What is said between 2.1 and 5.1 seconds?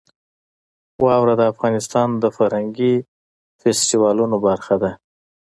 د فرهنګي فستیوالونو برخه ده.